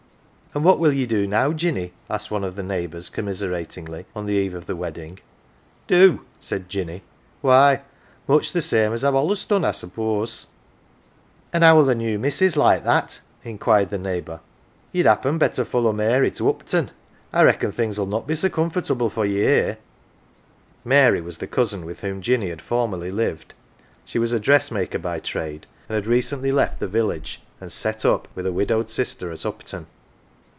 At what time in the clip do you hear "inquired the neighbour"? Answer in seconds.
13.45-14.41